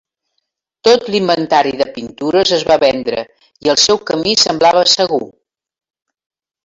[0.87, 3.21] Tot l’inventari de pintures es va vendre,
[3.67, 5.25] i el seu camí semblava segur.